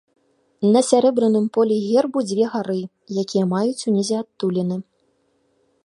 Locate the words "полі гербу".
1.57-2.19